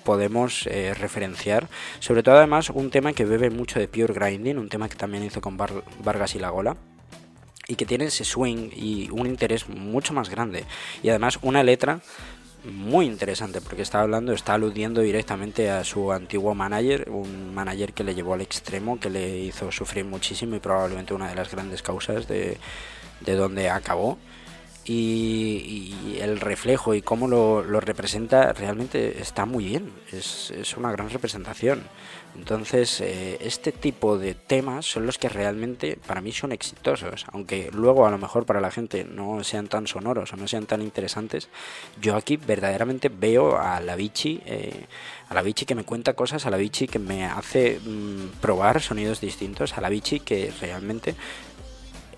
podemos 0.03 0.67
eh, 0.67 0.93
referenciar. 0.93 1.67
Sobre 1.99 2.23
todo 2.23 2.37
además 2.37 2.69
un 2.69 2.89
tema 2.89 3.13
que 3.13 3.25
bebe 3.25 3.49
mucho 3.49 3.79
de 3.79 3.87
Pure 3.87 4.13
Grinding, 4.13 4.57
un 4.57 4.69
tema 4.69 4.89
que 4.89 4.95
también 4.95 5.23
hizo 5.23 5.41
con 5.41 5.57
Var- 5.57 5.83
Vargas 6.03 6.35
y 6.35 6.39
La 6.39 6.49
Gola 6.49 6.75
y 7.67 7.75
que 7.75 7.85
tiene 7.85 8.05
ese 8.05 8.25
swing 8.25 8.71
y 8.75 9.09
un 9.11 9.27
interés 9.27 9.69
mucho 9.69 10.13
más 10.13 10.29
grande 10.29 10.65
y 11.03 11.09
además 11.09 11.37
una 11.43 11.63
letra 11.63 12.01
muy 12.63 13.05
interesante 13.05 13.59
porque 13.59 13.81
está 13.81 14.01
hablando, 14.01 14.33
está 14.33 14.53
aludiendo 14.53 15.01
directamente 15.01 15.71
a 15.71 15.83
su 15.83 16.11
antiguo 16.11 16.53
manager, 16.53 17.09
un 17.09 17.53
manager 17.55 17.93
que 17.93 18.03
le 18.03 18.13
llevó 18.13 18.33
al 18.35 18.41
extremo, 18.41 18.99
que 18.99 19.09
le 19.09 19.39
hizo 19.39 19.71
sufrir 19.71 20.05
muchísimo 20.05 20.55
y 20.55 20.59
probablemente 20.59 21.13
una 21.13 21.29
de 21.29 21.35
las 21.35 21.49
grandes 21.49 21.81
causas 21.81 22.27
de, 22.27 22.57
de 23.25 23.35
donde 23.35 23.69
acabó. 23.69 24.17
Y, 24.83 26.17
el 26.19 26.39
reflejo 26.39 26.93
y 26.93 27.01
cómo 27.01 27.27
lo, 27.27 27.63
lo 27.63 27.79
representa 27.79 28.53
realmente 28.53 29.21
está 29.21 29.45
muy 29.45 29.65
bien, 29.65 29.91
es, 30.11 30.51
es 30.51 30.77
una 30.77 30.91
gran 30.91 31.09
representación. 31.09 31.83
Entonces, 32.35 33.01
eh, 33.01 33.37
este 33.41 33.71
tipo 33.71 34.17
de 34.17 34.35
temas 34.35 34.85
son 34.85 35.05
los 35.05 35.17
que 35.17 35.27
realmente 35.27 35.97
para 36.07 36.21
mí 36.21 36.31
son 36.31 36.51
exitosos, 36.53 37.25
aunque 37.31 37.69
luego 37.73 38.07
a 38.07 38.11
lo 38.11 38.17
mejor 38.17 38.45
para 38.45 38.61
la 38.61 38.71
gente 38.71 39.03
no 39.03 39.43
sean 39.43 39.67
tan 39.67 39.85
sonoros 39.85 40.31
o 40.31 40.37
no 40.37 40.47
sean 40.47 40.65
tan 40.65 40.81
interesantes. 40.81 41.49
Yo 41.99 42.15
aquí 42.15 42.37
verdaderamente 42.37 43.09
veo 43.09 43.59
a 43.59 43.79
la 43.81 43.95
Vichy, 43.95 44.41
eh, 44.45 44.85
a 45.29 45.33
la 45.33 45.41
Vichy 45.41 45.65
que 45.65 45.75
me 45.75 45.83
cuenta 45.83 46.13
cosas, 46.13 46.45
a 46.45 46.49
la 46.49 46.57
Vichy 46.57 46.87
que 46.87 46.99
me 46.99 47.25
hace 47.25 47.79
mm, 47.83 48.39
probar 48.39 48.81
sonidos 48.81 49.19
distintos, 49.19 49.77
a 49.77 49.81
la 49.81 49.89
Vichy 49.89 50.21
que 50.21 50.53
realmente 50.61 51.15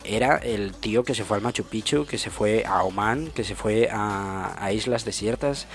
era 0.04 0.38
el 0.38 0.74
tío 0.74 1.04
que 1.04 1.16
se 1.16 1.24
fue 1.24 1.38
al 1.38 1.44
Machu 1.44 1.64
Picchu, 1.64 2.06
que 2.06 2.18
se 2.18 2.30
fue 2.30 2.64
a 2.66 2.84
Oman, 2.84 3.32
que 3.32 3.44
se 3.44 3.56
fue 3.56 3.90
a, 3.92 4.72
islas 4.74 5.06
desiertas, 5.06 5.68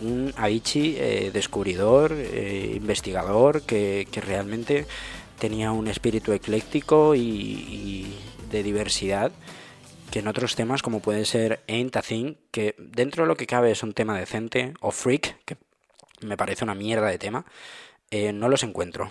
un 0.00 0.32
Avicii 0.36 0.96
eh, 0.98 1.30
descubridor, 1.32 2.12
eh, 2.12 2.72
investigador, 2.76 3.62
que, 3.62 4.06
realmente 4.14 4.86
tenía 5.38 5.72
un 5.72 5.88
espíritu 5.88 6.32
ecléctico 6.32 7.14
y, 7.14 7.20
y 7.20 8.18
de 8.50 8.62
diversidad 8.62 9.32
que 10.10 10.20
en 10.20 10.28
otros 10.28 10.54
temas 10.54 10.80
como 10.80 11.00
puede 11.00 11.24
ser 11.24 11.64
Ain't 11.66 11.96
a 11.96 12.02
Thing, 12.02 12.36
que 12.52 12.76
dentro 12.78 13.24
de 13.24 13.28
lo 13.28 13.36
que 13.36 13.48
cabe 13.48 13.72
es 13.72 13.82
un 13.82 13.94
tema 13.94 14.16
decente, 14.16 14.72
o 14.80 14.92
Freak, 14.92 15.44
que 15.44 15.56
me 16.20 16.36
parece 16.36 16.62
una 16.62 16.76
mierda 16.76 17.08
de 17.08 17.18
tema, 17.18 17.44
eh, 18.12 18.32
no 18.32 18.48
los 18.48 18.62
encuentro. 18.62 19.10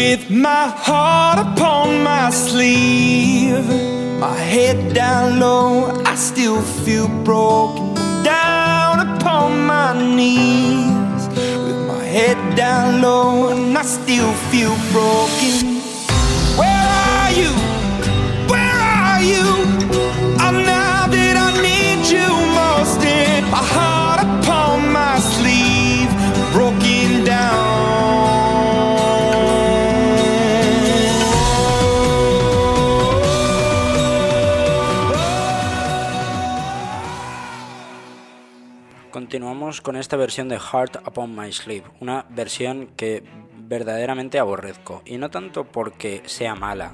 With 0.00 0.30
my 0.30 0.66
heart 0.66 1.38
upon 1.46 2.02
my 2.02 2.30
sleeve, 2.30 3.68
my 4.18 4.34
head 4.34 4.94
down 4.94 5.38
low, 5.38 5.92
I 6.06 6.14
still 6.14 6.62
feel 6.62 7.06
broken. 7.22 7.92
Down 8.24 8.94
upon 9.06 9.66
my 9.66 9.92
knees, 10.16 11.28
with 11.66 11.86
my 11.86 12.02
head 12.02 12.38
down 12.56 13.02
low, 13.02 13.50
and 13.50 13.76
I 13.76 13.82
still 13.82 14.32
feel 14.50 14.74
broken. 14.90 15.82
Where 16.56 16.88
are 17.12 17.32
you? 17.32 17.79
Continuamos 39.10 39.80
con 39.80 39.96
esta 39.96 40.16
versión 40.16 40.48
de 40.48 40.60
Heart 40.60 41.08
Upon 41.08 41.34
My 41.34 41.52
Sleeve, 41.52 41.84
una 41.98 42.26
versión 42.30 42.90
que 42.96 43.24
verdaderamente 43.56 44.38
aborrezco, 44.38 45.02
y 45.04 45.18
no 45.18 45.30
tanto 45.30 45.64
porque 45.64 46.22
sea 46.26 46.54
mala, 46.54 46.92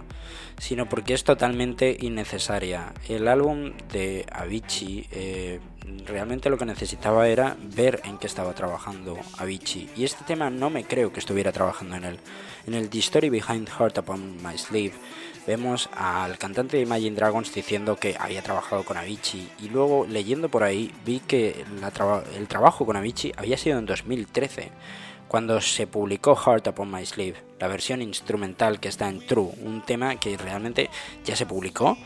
sino 0.58 0.88
porque 0.88 1.12
es 1.12 1.24
totalmente 1.24 1.94
innecesaria. 2.00 2.94
El 3.06 3.28
álbum 3.28 3.72
de 3.92 4.24
Avicii 4.32 5.08
eh, 5.10 5.60
realmente 6.06 6.48
lo 6.48 6.56
que 6.56 6.64
necesitaba 6.64 7.28
era 7.28 7.54
ver 7.60 8.00
en 8.04 8.16
qué 8.16 8.26
estaba 8.26 8.54
trabajando 8.54 9.18
Avicii, 9.36 9.90
y 9.94 10.04
este 10.04 10.24
tema 10.24 10.48
no 10.48 10.70
me 10.70 10.84
creo 10.84 11.12
que 11.12 11.20
estuviera 11.20 11.52
trabajando 11.52 11.96
en 11.96 12.04
él. 12.04 12.18
En 12.66 12.72
el 12.72 12.88
The 12.88 12.98
Story 12.98 13.28
Behind 13.28 13.68
Heart 13.68 13.98
Upon 13.98 14.42
My 14.42 14.56
Sleeve 14.56 14.94
vemos 15.46 15.88
al 15.94 16.38
cantante 16.38 16.76
de 16.76 16.82
Imagine 16.82 17.16
Dragons 17.16 17.52
diciendo 17.54 17.96
que 17.96 18.16
había 18.18 18.42
trabajado 18.42 18.84
con 18.84 18.96
Avicii 18.96 19.48
y 19.60 19.68
luego 19.68 20.06
leyendo 20.06 20.48
por 20.48 20.62
ahí 20.62 20.92
vi 21.04 21.20
que 21.20 21.64
el 22.36 22.48
trabajo 22.48 22.84
con 22.84 22.96
Avicii 22.96 23.32
había 23.36 23.56
sido 23.56 23.78
en 23.78 23.86
2013 23.86 24.70
cuando 25.28 25.60
se 25.60 25.86
publicó 25.86 26.36
Heart 26.36 26.68
Upon 26.68 26.90
My 26.90 27.04
Sleeve, 27.04 27.42
la 27.58 27.66
versión 27.68 28.00
instrumental 28.00 28.78
que 28.78 28.88
está 28.88 29.08
en 29.08 29.26
True, 29.26 29.50
un 29.62 29.82
tema 29.82 30.16
que 30.16 30.36
realmente 30.36 30.88
ya 31.24 31.34
se 31.34 31.46
publicó, 31.46 31.98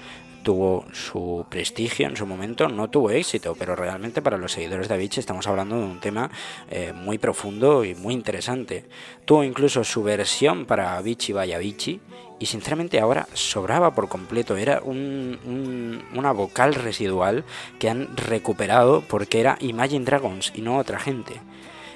tuvo 0.42 0.84
su 0.92 1.46
prestigio 1.48 2.06
en 2.06 2.16
su 2.16 2.26
momento, 2.26 2.68
no 2.68 2.88
tuvo 2.88 3.10
éxito, 3.10 3.54
pero 3.58 3.76
realmente 3.76 4.22
para 4.22 4.38
los 4.38 4.52
seguidores 4.52 4.88
de 4.88 4.94
Avicii 4.94 5.20
estamos 5.20 5.46
hablando 5.46 5.76
de 5.76 5.84
un 5.84 6.00
tema 6.00 6.30
eh, 6.70 6.92
muy 6.94 7.18
profundo 7.18 7.84
y 7.84 7.94
muy 7.94 8.14
interesante. 8.14 8.84
Tuvo 9.24 9.44
incluso 9.44 9.84
su 9.84 10.02
versión 10.02 10.66
para 10.66 10.96
Avicii 10.96 11.34
by 11.34 11.52
Avicii 11.52 12.00
y 12.38 12.46
sinceramente 12.46 13.00
ahora 13.00 13.28
sobraba 13.34 13.94
por 13.94 14.08
completo, 14.08 14.56
era 14.56 14.80
un, 14.82 16.02
una 16.14 16.32
vocal 16.32 16.74
residual 16.74 17.44
que 17.78 17.90
han 17.90 18.16
recuperado 18.16 19.02
porque 19.06 19.40
era 19.40 19.58
Imagine 19.60 20.04
Dragons 20.04 20.52
y 20.54 20.62
no 20.62 20.78
otra 20.78 20.98
gente. 20.98 21.40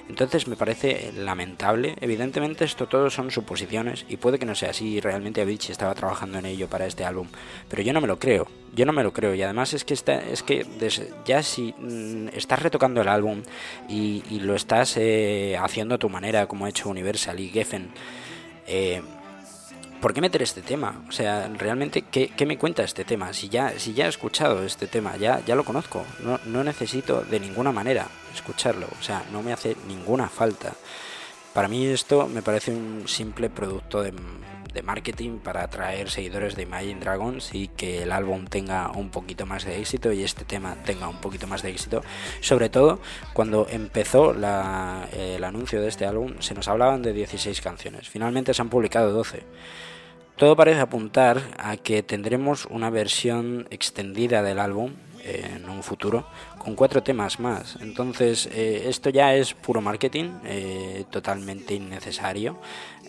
Entonces 0.09 0.47
me 0.49 0.57
parece 0.57 1.13
lamentable. 1.17 1.97
Evidentemente 2.01 2.65
esto 2.65 2.87
todo 2.87 3.09
son 3.11 3.31
suposiciones 3.31 4.05
y 4.09 4.19
puede 4.19 4.39
que 4.39 4.47
no 4.47 4.55
sea 4.55 4.71
así. 4.71 5.01
Realmente 5.01 5.41
Avicii 5.41 5.73
estaba 5.73 5.95
trabajando 5.95 6.39
en 6.39 6.47
ello 6.47 6.69
para 6.69 6.87
este 6.87 7.05
álbum, 7.05 7.29
pero 7.69 7.83
yo 7.83 7.93
no 7.93 8.01
me 8.01 8.07
lo 8.07 8.19
creo. 8.19 8.47
Yo 8.75 8.85
no 8.85 8.93
me 8.93 9.03
lo 9.03 9.13
creo 9.13 9.35
y 9.35 9.43
además 9.43 9.73
es 9.73 9.85
que 9.85 9.95
está, 9.95 10.17
es 10.17 10.43
que 10.43 10.67
ya 11.25 11.43
si 11.43 11.75
mm, 11.79 12.29
estás 12.35 12.61
retocando 12.61 13.01
el 13.01 13.09
álbum 13.09 13.43
y, 13.89 14.23
lo 14.41 14.55
estás 14.55 14.97
eh, 14.99 15.57
haciendo 15.59 15.95
a 15.95 15.99
tu 15.99 16.11
manera 16.11 16.47
como 16.47 16.67
ha 16.67 16.69
hecho 16.69 16.91
Universal 16.91 17.41
y 17.41 17.49
Geffen. 17.49 17.91
Eh, 18.67 19.01
¿por 20.03 20.13
qué 20.13 20.21
meter 20.21 20.43
este 20.43 20.61
tema? 20.61 21.03
O 21.09 21.13
sea, 21.13 21.49
realmente, 21.57 22.03
¿qué, 22.03 22.47
me 22.47 22.59
cuenta 22.59 22.83
este 22.83 23.05
tema? 23.05 23.33
Si 23.33 23.49
ya, 23.49 23.79
si 23.79 23.95
ya 23.95 24.05
he 24.05 24.09
escuchado 24.09 24.63
este 24.63 24.87
tema, 24.87 25.17
ya, 25.17 25.41
ya 25.47 25.55
lo 25.55 25.65
conozco, 25.65 26.05
no, 26.23 26.39
no 26.45 26.63
necesito 26.63 27.23
de 27.23 27.41
ninguna 27.41 27.73
manera 27.73 28.09
escucharlo, 28.35 28.89
o 28.99 29.03
sea, 29.03 29.25
no 29.33 29.43
me 29.43 29.53
hace 29.53 29.77
ninguna 29.87 30.29
falta. 30.29 30.75
Para 31.55 31.69
mí 31.69 31.87
esto 31.87 32.27
me 32.27 32.43
parece 32.43 32.73
un 32.73 33.05
simple 33.07 33.49
producto 33.49 34.03
de, 34.03 34.13
marketing 34.83 35.39
para 35.39 35.63
atraer 35.63 36.11
seguidores 36.11 36.57
de 36.57 36.65
Imagine 36.65 36.99
Dragons 36.99 37.55
y 37.55 37.69
que 37.69 38.03
el 38.03 38.11
álbum 38.11 38.47
tenga 38.47 38.91
un 38.91 39.09
poquito 39.09 39.47
más 39.47 39.65
de 39.65 39.79
éxito 39.79 40.13
y 40.13 40.25
este 40.25 40.45
tema 40.45 40.75
tenga 40.85 41.07
un 41.07 41.21
poquito 41.21 41.47
más 41.47 41.63
de 41.63 41.71
éxito. 41.71 42.03
Sobre 42.41 42.71
todo 42.71 42.99
cuando 43.35 43.69
empezó 43.71 44.33
el 44.33 45.45
anuncio 45.45 45.81
de 45.81 45.87
este 45.87 46.07
álbum 46.07 46.35
se 46.41 46.55
nos 46.55 46.67
hablaban 46.67 47.03
de 47.03 47.13
16 47.13 47.61
canciones, 47.61 48.09
finalmente 48.09 48.53
se 48.53 48.63
han 48.63 48.69
publicado 48.69 49.13
12. 49.13 49.45
Todo 50.37 50.57
parece 50.57 50.81
apuntar 50.81 51.41
a 51.57 51.77
que 51.77 52.03
tendremos 52.03 52.67
una 52.67 52.91
versión 52.91 53.69
extendida 53.71 54.43
del 54.43 54.59
álbum 54.59 54.95
en 55.25 55.69
un 55.69 55.83
futuro 55.83 56.27
con 56.59 56.75
cuatro 56.75 57.03
temas 57.03 57.41
más. 57.41 57.77
Entonces, 57.81 58.49
eh, 58.53 58.85
esto 58.89 59.11
ya 59.11 59.35
es 59.35 59.55
puro 59.55 59.81
marketing, 59.81 60.31
eh, 60.45 61.05
totalmente 61.11 61.75
innecesario, 61.75 62.59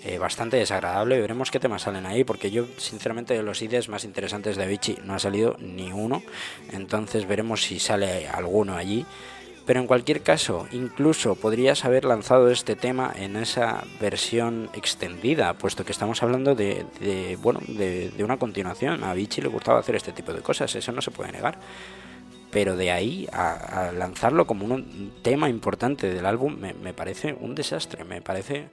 eh, 0.04 0.18
bastante 0.18 0.58
desagradable. 0.58 1.20
Veremos 1.20 1.52
qué 1.52 1.60
temas 1.60 1.84
salen 1.84 2.06
ahí, 2.06 2.24
porque 2.24 2.52
yo, 2.52 2.66
sinceramente, 2.78 3.34
de 3.34 3.44
los 3.44 3.62
ideas 3.62 3.90
más 3.90 4.04
interesantes 4.04 4.56
de 4.56 4.64
Avicii 4.64 5.00
no 5.04 5.14
ha 5.16 5.20
salido 5.20 5.58
ni 5.60 5.92
uno. 5.92 6.24
Entonces, 6.72 7.28
veremos 7.28 7.64
si 7.64 7.80
sale 7.80 8.28
alguno 8.28 8.76
allí. 8.76 9.06
Pero 9.66 9.80
en 9.80 9.88
cualquier 9.88 10.22
caso, 10.22 10.68
incluso 10.72 11.36
podrías 11.36 11.86
haber 11.86 12.06
lanzado 12.06 12.52
este 12.52 12.76
tema 12.76 13.12
en 13.16 13.36
esa 13.36 13.84
versión 14.00 14.70
extendida, 14.74 15.54
puesto 15.54 15.84
que 15.84 15.92
estamos 15.92 16.22
hablando 16.22 16.54
de, 16.54 16.86
bueno, 17.42 17.60
de, 17.68 18.14
una 18.24 18.38
continuación. 18.38 19.04
A 19.04 19.14
Vichy 19.16 19.42
le 19.42 19.48
gustaba 19.48 19.80
hacer 19.80 19.96
este 19.96 20.12
tipo 20.12 20.34
de 20.34 20.42
cosas, 20.42 20.76
eso 20.76 20.92
no 20.92 21.02
se 21.02 21.10
puede 21.10 21.32
negar. 21.32 21.58
Pero 22.52 22.78
de 22.78 22.92
ahí 22.92 23.28
a, 23.34 23.92
lanzarlo 23.92 24.46
como 24.46 24.66
un, 24.66 25.14
tema 25.24 25.50
importante 25.50 26.14
del 26.14 26.28
álbum 26.28 26.56
me, 26.58 26.74
me 26.76 26.94
parece 26.94 27.34
un 27.34 27.56
desastre, 27.56 28.04
me 28.04 28.22
parece 28.22 28.70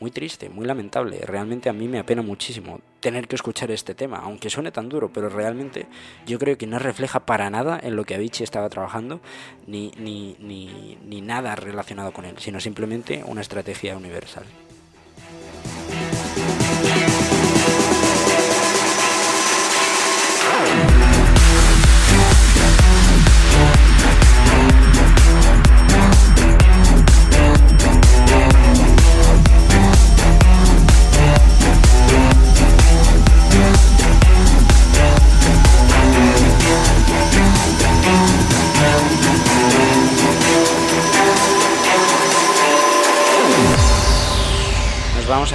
muy 0.00 0.10
triste, 0.10 0.48
muy 0.48 0.66
lamentable. 0.66 1.20
Realmente 1.20 1.68
a 1.68 1.72
mí 1.72 1.86
me 1.86 1.98
apena 1.98 2.22
muchísimo 2.22 2.80
tener 3.00 3.28
que 3.28 3.36
escuchar 3.36 3.70
este 3.70 3.94
tema, 3.94 4.18
aunque 4.18 4.50
suene 4.50 4.72
tan 4.72 4.88
duro, 4.88 5.12
pero 5.12 5.28
realmente 5.28 5.86
yo 6.26 6.38
creo 6.38 6.56
que 6.58 6.66
no 6.66 6.78
refleja 6.78 7.20
para 7.20 7.50
nada 7.50 7.78
en 7.82 7.96
lo 7.96 8.04
que 8.04 8.14
Avicii 8.14 8.42
estaba 8.42 8.68
trabajando, 8.70 9.20
ni, 9.66 9.92
ni, 9.98 10.36
ni, 10.40 10.98
ni 11.04 11.20
nada 11.20 11.54
relacionado 11.54 12.12
con 12.12 12.24
él, 12.24 12.36
sino 12.38 12.60
simplemente 12.60 13.22
una 13.26 13.42
estrategia 13.42 13.96
universal. 13.96 14.44
Vamos. 45.40 45.54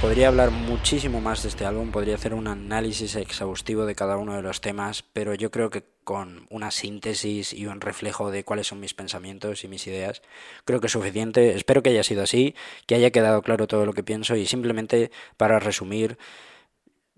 Podría 0.00 0.26
hablar 0.26 0.50
muchísimo 0.50 1.20
más 1.20 1.44
de 1.44 1.50
este 1.50 1.64
álbum, 1.64 1.92
podría 1.92 2.16
hacer 2.16 2.34
un 2.34 2.48
análisis 2.48 3.14
exhaustivo 3.14 3.86
de 3.86 3.94
cada 3.94 4.16
uno 4.16 4.34
de 4.34 4.42
los 4.42 4.60
temas, 4.60 5.04
pero 5.12 5.34
yo 5.34 5.52
creo 5.52 5.70
que 5.70 5.84
con 6.02 6.46
una 6.50 6.72
síntesis 6.72 7.52
y 7.52 7.66
un 7.66 7.80
reflejo 7.80 8.32
de 8.32 8.42
cuáles 8.42 8.66
son 8.66 8.80
mis 8.80 8.92
pensamientos 8.92 9.62
y 9.62 9.68
mis 9.68 9.86
ideas, 9.86 10.22
creo 10.64 10.80
que 10.80 10.88
es 10.88 10.92
suficiente. 10.92 11.54
Espero 11.54 11.80
que 11.82 11.90
haya 11.90 12.02
sido 12.02 12.24
así, 12.24 12.56
que 12.86 12.96
haya 12.96 13.12
quedado 13.12 13.42
claro 13.42 13.68
todo 13.68 13.86
lo 13.86 13.92
que 13.92 14.02
pienso 14.02 14.34
y 14.34 14.46
simplemente 14.46 15.12
para 15.36 15.60
resumir, 15.60 16.18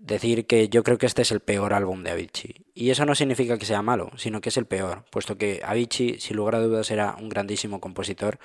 decir 0.03 0.45
que 0.45 0.67
yo 0.67 0.83
creo 0.83 0.97
que 0.97 1.05
este 1.05 1.21
es 1.21 1.31
el 1.31 1.39
peor 1.39 1.73
álbum 1.73 2.03
de 2.03 2.11
Avicii. 2.11 2.65
Y 2.75 2.89
eso 2.89 3.05
no 3.05 3.15
significa 3.15 3.57
que 3.57 3.65
sea 3.65 3.81
malo, 3.81 4.11
sino 4.17 4.41
que 4.41 4.49
es 4.49 4.57
el 4.57 4.65
peor, 4.65 5.05
puesto 5.09 5.37
que 5.37 5.61
Avicii, 5.63 6.19
sin 6.19 6.35
lugar 6.35 6.55
a 6.55 6.59
dudas, 6.59 6.91
era 6.91 7.15
un 7.19 7.29
grandísimo 7.29 7.79
compositor. 7.79 8.37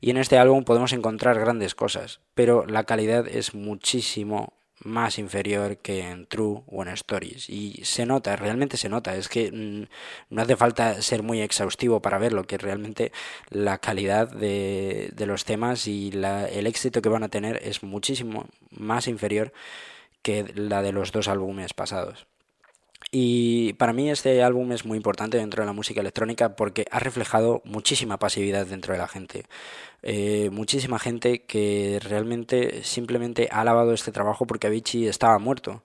Y 0.00 0.10
en 0.10 0.16
este 0.16 0.38
álbum 0.38 0.64
podemos 0.64 0.92
encontrar 0.92 1.38
grandes 1.38 1.74
cosas, 1.74 2.20
pero 2.34 2.66
la 2.66 2.84
calidad 2.84 3.28
es 3.28 3.54
muchísimo 3.54 4.54
más 4.80 5.20
inferior 5.20 5.78
que 5.78 6.00
en 6.00 6.26
True 6.26 6.62
o 6.66 6.82
en 6.82 6.88
Stories. 6.88 7.48
Y 7.48 7.80
se 7.84 8.06
nota, 8.06 8.34
realmente 8.34 8.76
se 8.76 8.88
nota. 8.88 9.14
Es 9.14 9.28
que 9.28 9.52
mm, 9.52 10.34
no 10.34 10.42
hace 10.42 10.56
falta 10.56 11.00
ser 11.00 11.22
muy 11.22 11.40
exhaustivo 11.42 12.02
para 12.02 12.18
verlo, 12.18 12.44
que 12.44 12.58
realmente 12.58 13.12
la 13.50 13.78
calidad 13.78 14.28
de, 14.28 15.10
de 15.14 15.26
los 15.26 15.44
temas 15.44 15.86
y 15.86 16.10
la, 16.10 16.48
el 16.48 16.66
éxito 16.66 17.02
que 17.02 17.08
van 17.08 17.22
a 17.22 17.28
tener 17.28 17.60
es 17.62 17.84
muchísimo 17.84 18.48
más 18.70 19.06
inferior 19.06 19.52
que 20.24 20.52
la 20.56 20.82
de 20.82 20.92
los 20.92 21.12
dos 21.12 21.28
álbumes 21.28 21.74
pasados. 21.74 22.26
Y 23.12 23.74
para 23.74 23.92
mí 23.92 24.10
este 24.10 24.42
álbum 24.42 24.72
es 24.72 24.84
muy 24.84 24.96
importante 24.96 25.36
dentro 25.36 25.62
de 25.62 25.66
la 25.66 25.72
música 25.72 26.00
electrónica 26.00 26.56
porque 26.56 26.86
ha 26.90 26.98
reflejado 26.98 27.62
muchísima 27.64 28.18
pasividad 28.18 28.66
dentro 28.66 28.92
de 28.94 28.98
la 28.98 29.06
gente. 29.06 29.44
Eh, 30.02 30.50
muchísima 30.50 30.98
gente 30.98 31.44
que 31.44 32.00
realmente 32.02 32.82
simplemente 32.82 33.48
ha 33.52 33.60
alabado 33.60 33.92
este 33.92 34.10
trabajo 34.12 34.46
porque 34.46 34.66
Avicii 34.66 35.06
estaba 35.06 35.38
muerto 35.38 35.84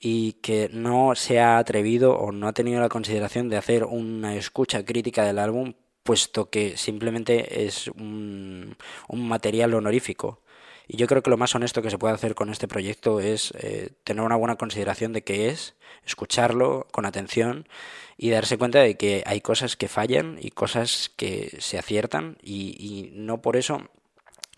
y 0.00 0.34
que 0.42 0.68
no 0.72 1.14
se 1.14 1.40
ha 1.40 1.58
atrevido 1.58 2.16
o 2.18 2.32
no 2.32 2.48
ha 2.48 2.52
tenido 2.52 2.80
la 2.80 2.88
consideración 2.88 3.48
de 3.48 3.56
hacer 3.56 3.84
una 3.84 4.36
escucha 4.36 4.84
crítica 4.84 5.24
del 5.24 5.38
álbum 5.38 5.74
puesto 6.02 6.50
que 6.50 6.76
simplemente 6.76 7.66
es 7.66 7.88
un, 7.88 8.76
un 9.08 9.28
material 9.28 9.74
honorífico. 9.74 10.42
Y 10.88 10.96
yo 10.96 11.06
creo 11.06 11.22
que 11.22 11.30
lo 11.30 11.36
más 11.36 11.54
honesto 11.54 11.82
que 11.82 11.90
se 11.90 11.98
puede 11.98 12.14
hacer 12.14 12.34
con 12.34 12.48
este 12.48 12.66
proyecto 12.66 13.20
es 13.20 13.52
eh, 13.58 13.90
tener 14.04 14.24
una 14.24 14.36
buena 14.36 14.56
consideración 14.56 15.12
de 15.12 15.22
qué 15.22 15.48
es, 15.50 15.74
escucharlo 16.04 16.86
con 16.90 17.04
atención 17.04 17.68
y 18.16 18.30
darse 18.30 18.56
cuenta 18.56 18.80
de 18.80 18.96
que 18.96 19.22
hay 19.26 19.42
cosas 19.42 19.76
que 19.76 19.88
fallan 19.88 20.38
y 20.40 20.50
cosas 20.50 21.10
que 21.14 21.58
se 21.60 21.78
aciertan 21.78 22.38
y, 22.42 22.74
y 22.78 23.10
no 23.12 23.42
por 23.42 23.56
eso 23.56 23.82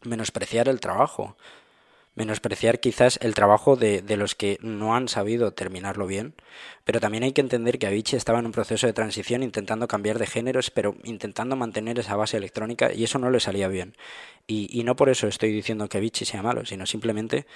menospreciar 0.03 0.69
el 0.69 0.79
trabajo 0.79 1.37
menospreciar 2.21 2.81
quizás 2.81 3.19
el 3.23 3.35
trabajo 3.35 3.77
de, 3.77 4.03
de, 4.03 4.19
los 4.19 4.35
que 4.35 4.59
no 4.61 4.95
han 4.95 5.09
sabido 5.09 5.53
terminarlo 5.53 6.07
bien, 6.07 6.35
pero 6.85 7.01
también 7.01 7.25
hay 7.25 7.33
que 7.33 7.41
entender 7.41 7.79
que 7.79 7.87
Avicii 7.87 8.19
estaba 8.19 8.41
en 8.41 8.45
un 8.45 8.53
proceso 8.53 8.87
de 8.87 8.93
transición 8.93 9.43
intentando 9.43 9.89
cambiar 9.89 10.19
de 10.19 10.27
géneros, 10.27 10.71
pero 10.71 10.97
intentando 11.05 11.57
mantener 11.57 11.99
esa 11.99 12.17
base 12.17 12.37
electrónica 12.37 12.93
y 12.93 13.05
eso 13.05 13.19
no 13.19 13.31
le 13.31 13.41
salía 13.41 13.69
bien. 13.69 13.97
Y, 14.47 14.69
y 14.79 14.85
no 14.85 14.97
por 14.97 15.09
eso 15.09 15.29
estoy 15.29 15.51
diciendo 15.51 15.89
que 15.89 15.97
Avicii 15.97 16.27
sea 16.27 16.43
malo, 16.43 16.67
sino 16.67 16.85
simplemente 16.85 17.47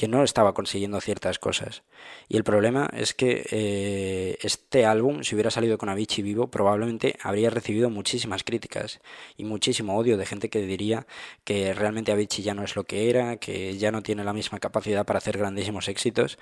que 0.00 0.08
no 0.08 0.24
estaba 0.24 0.54
consiguiendo 0.54 0.98
ciertas 1.02 1.38
cosas. 1.38 1.82
Y 2.26 2.38
el 2.38 2.42
problema 2.42 2.88
es 2.94 3.12
que 3.12 3.44
eh, 3.50 4.38
este 4.40 4.86
álbum, 4.86 5.22
si 5.24 5.34
hubiera 5.34 5.50
salido 5.50 5.76
con 5.76 5.90
Avicii 5.90 6.24
vivo, 6.24 6.50
probablemente 6.50 7.18
habría 7.22 7.50
recibido 7.50 7.90
muchísimas 7.90 8.42
críticas 8.42 9.02
y 9.36 9.44
muchísimo 9.44 9.98
odio 9.98 10.16
de 10.16 10.24
gente 10.24 10.48
que 10.48 10.62
diría 10.62 11.06
que 11.44 11.74
realmente 11.74 12.12
Avicii 12.12 12.42
ya 12.42 12.54
no 12.54 12.64
es 12.64 12.76
lo 12.76 12.84
que 12.84 13.10
era, 13.10 13.36
que 13.36 13.76
ya 13.76 13.92
no 13.92 14.02
tiene 14.02 14.24
la 14.24 14.32
misma 14.32 14.58
capacidad 14.58 15.04
para 15.04 15.18
hacer 15.18 15.36
grandísimos 15.36 15.86
éxitos. 15.86 16.38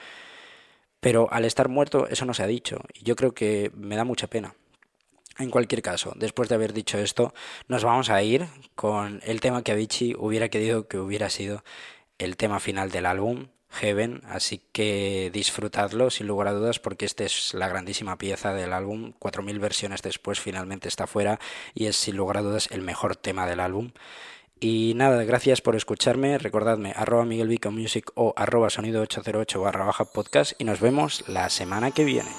Pero 1.00 1.26
al 1.32 1.44
estar 1.44 1.68
muerto 1.68 2.06
eso 2.06 2.26
no 2.26 2.34
se 2.34 2.44
ha 2.44 2.46
dicho 2.46 2.78
y 2.94 3.02
yo 3.02 3.16
creo 3.16 3.34
que 3.34 3.72
me 3.74 3.96
da 3.96 4.04
mucha 4.04 4.28
pena. 4.28 4.54
En 5.36 5.50
cualquier 5.50 5.82
caso, 5.82 6.12
después 6.14 6.48
de 6.48 6.54
haber 6.54 6.72
dicho 6.72 6.98
esto, 6.98 7.34
nos 7.66 7.82
vamos 7.82 8.08
a 8.08 8.22
ir 8.22 8.46
con 8.76 9.20
el 9.24 9.40
tema 9.40 9.62
que 9.64 9.72
Avicii 9.72 10.14
hubiera 10.16 10.48
querido 10.48 10.86
que 10.86 10.98
hubiera 10.98 11.28
sido 11.28 11.64
el 12.18 12.36
tema 12.36 12.60
final 12.60 12.90
del 12.90 13.06
álbum, 13.06 13.48
Heaven, 13.70 14.22
así 14.28 14.62
que 14.72 15.30
disfrutadlo 15.32 16.10
sin 16.10 16.26
lugar 16.26 16.48
a 16.48 16.52
dudas 16.52 16.78
porque 16.78 17.04
esta 17.04 17.24
es 17.24 17.54
la 17.54 17.68
grandísima 17.68 18.16
pieza 18.16 18.54
del 18.54 18.72
álbum, 18.72 19.12
4.000 19.20 19.60
versiones 19.60 20.02
después 20.02 20.40
finalmente 20.40 20.88
está 20.88 21.06
fuera 21.06 21.38
y 21.74 21.86
es 21.86 21.96
sin 21.96 22.16
lugar 22.16 22.38
a 22.38 22.42
dudas 22.42 22.68
el 22.70 22.82
mejor 22.82 23.16
tema 23.16 23.46
del 23.46 23.60
álbum. 23.60 23.92
Y 24.60 24.94
nada, 24.96 25.22
gracias 25.22 25.60
por 25.60 25.76
escucharme, 25.76 26.36
recordadme 26.38 26.92
arroba 26.96 27.24
Miguel 27.24 27.60
Music 27.70 28.10
o 28.14 28.34
arroba 28.36 28.70
sonido 28.70 29.02
808 29.02 29.60
barra 29.60 29.84
baja 29.84 30.04
podcast 30.06 30.52
y 30.58 30.64
nos 30.64 30.80
vemos 30.80 31.28
la 31.28 31.48
semana 31.48 31.92
que 31.92 32.04
viene. 32.04 32.30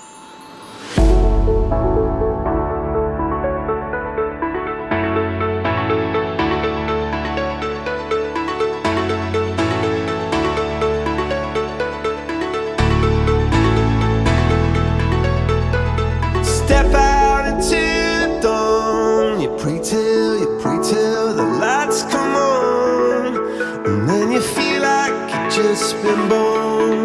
Been 26.03 26.29
born. 26.29 27.03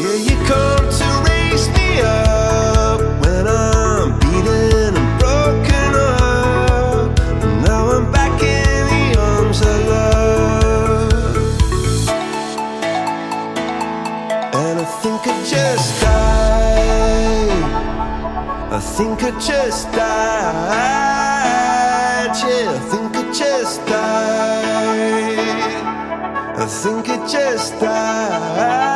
Yeah, 0.00 0.18
you 0.26 0.36
come 0.46 0.86
to 0.98 1.08
raise 1.28 1.68
me 1.68 2.00
up 2.00 3.00
when 3.22 3.46
I'm 3.48 4.18
beaten 4.20 4.94
and 5.00 5.18
broken 5.18 5.90
up. 5.96 7.18
And 7.42 7.62
now 7.62 7.82
I'm 7.90 8.12
back 8.12 8.40
in 8.42 8.86
the 8.92 9.04
arms 9.20 9.60
of 9.60 9.78
love. 9.92 11.36
And 14.54 14.78
I 14.78 14.84
think 15.02 15.20
I 15.26 15.28
just 15.44 16.00
died. 16.02 17.62
I 18.72 18.80
think 18.80 19.22
I 19.24 19.30
just 19.40 19.90
died. 19.92 21.11
sem 26.82 27.00
que 27.02 27.16
te 27.18 27.54
está. 27.54 28.91